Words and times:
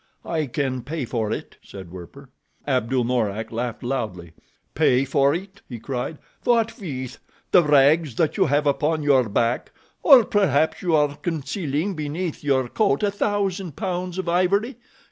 "I 0.25 0.47
can 0.47 0.81
pay 0.81 1.05
for 1.05 1.31
it," 1.31 1.57
said 1.61 1.91
Werper. 1.91 2.31
Abdul 2.65 3.03
Mourak 3.03 3.51
laughed 3.51 3.83
loudly. 3.83 4.33
"Pay 4.73 5.05
for 5.05 5.35
it?" 5.35 5.61
he 5.69 5.77
cried. 5.77 6.17
"What 6.43 6.79
with—the 6.79 7.61
rags 7.63 8.15
that 8.15 8.35
you 8.35 8.47
have 8.47 8.65
upon 8.65 9.03
your 9.03 9.29
back? 9.29 9.71
Or, 10.01 10.25
perhaps 10.25 10.81
you 10.81 10.95
are 10.95 11.15
concealing 11.17 11.93
beneath 11.95 12.43
your 12.43 12.67
coat 12.67 13.03
a 13.03 13.11
thousand 13.11 13.73
pounds 13.75 14.17
of 14.17 14.27
ivory. 14.27 14.77